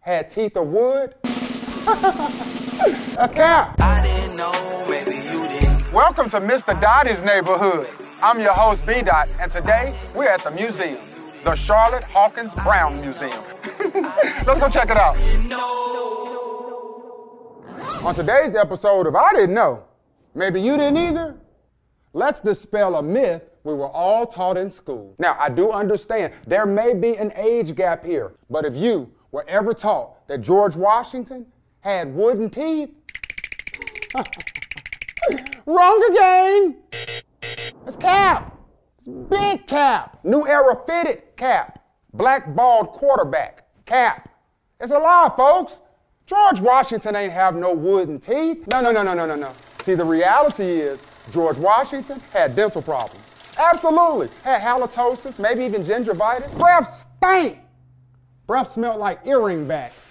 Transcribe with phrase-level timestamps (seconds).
[0.00, 3.78] had teeth of wood, that's cap.
[3.78, 5.92] I didn't know, maybe you didn't.
[5.92, 6.80] Welcome to Mr.
[6.80, 7.86] Dottie's neighborhood.
[8.22, 9.02] I'm your host, B.
[9.02, 10.96] Dot, and today we're at the museum,
[11.44, 13.44] the Charlotte Hawkins Brown Museum.
[14.46, 15.18] Let's go check it out.
[18.02, 19.84] On today's episode of I Didn't Know,
[20.34, 21.36] maybe you didn't either,
[22.14, 25.14] let's dispel a myth we were all taught in school.
[25.18, 29.48] Now, I do understand there may be an age gap here, but if you were
[29.48, 31.46] ever taught that George Washington
[31.80, 32.90] had wooden teeth,
[35.66, 36.76] wrong again.
[37.86, 38.56] It's cap.
[38.98, 40.18] It's big cap.
[40.24, 41.82] New era fitted cap.
[42.12, 44.28] Black bald quarterback cap.
[44.80, 45.80] It's a lie, folks.
[46.26, 48.64] George Washington ain't have no wooden teeth.
[48.70, 49.52] No, no, no, no, no, no, no.
[49.82, 51.02] See, the reality is
[51.32, 53.24] George Washington had dental problems.
[53.58, 54.28] Absolutely.
[54.44, 56.56] Had halitosis, maybe even gingivitis.
[56.58, 57.58] Breath stank.
[58.50, 60.10] Breath smelled like earring backs.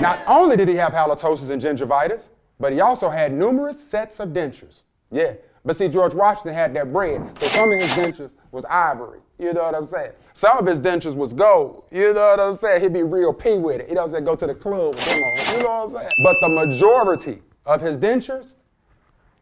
[0.00, 2.28] Not only did he have halitosis and gingivitis,
[2.60, 4.82] but he also had numerous sets of dentures.
[5.10, 5.32] Yeah.
[5.64, 9.18] But see, George Washington had that bread, so some of his dentures was ivory.
[9.40, 10.12] You know what I'm saying?
[10.34, 11.86] Some of his dentures was gold.
[11.90, 12.82] You know what I'm saying?
[12.82, 13.88] He'd be real P with it.
[13.88, 15.56] He doesn't go to the club with them on.
[15.56, 16.10] You know what I'm saying?
[16.22, 18.54] But the majority of his dentures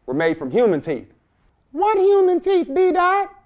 [0.07, 1.13] were made from human teeth.
[1.73, 3.36] What human teeth, B dot?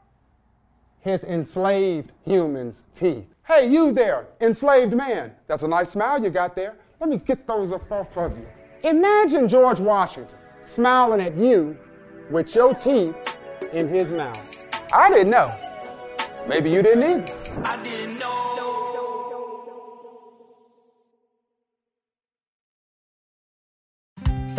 [1.02, 3.26] His enslaved human's teeth.
[3.46, 5.32] Hey, you there, enslaved man.
[5.48, 6.76] That's a nice smile you got there.
[7.00, 8.48] Let me get those off of you.
[8.84, 11.78] Imagine George Washington smiling at you
[12.30, 13.16] with your teeth
[13.74, 14.68] in his mouth.
[14.94, 15.54] I didn't know.
[16.48, 17.62] Maybe you didn't either.
[17.66, 18.51] I didn't know.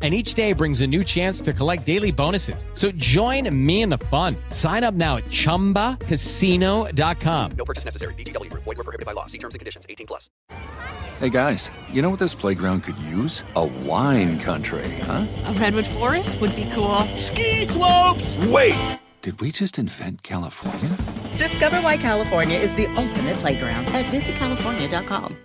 [0.00, 2.64] And each day brings a new chance to collect daily bonuses.
[2.72, 4.36] So join me in the fun.
[4.50, 7.50] Sign up now at chumbacasino.com.
[7.58, 8.14] No purchase necessary.
[8.14, 8.62] VGW Group.
[8.62, 9.26] Void were prohibited by law.
[9.26, 9.86] See terms and conditions.
[9.88, 10.30] 18 plus.
[11.18, 13.42] Hey guys, you know what this playground could use?
[13.56, 15.26] A wine country, huh?
[15.46, 17.00] A redwood forest would be cool.
[17.16, 18.36] Ski slopes!
[18.46, 18.76] Wait!
[19.20, 20.96] Did we just invent California?
[21.36, 25.38] Discover why California is the ultimate playground at visitcalifornia.com.